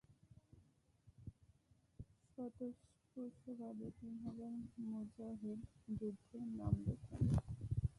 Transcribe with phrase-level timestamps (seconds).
[2.27, 4.53] স্বতঃস্ফূর্তভাবে তিন হাজার
[4.85, 5.59] মুজাহিদ
[5.97, 7.21] যুদ্ধে নাম লেখান।